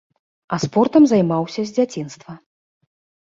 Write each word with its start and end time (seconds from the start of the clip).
А 0.55 0.57
спортам 0.63 1.03
займаўся 1.11 1.61
з 1.71 1.75
дзяцінства. 1.75 2.31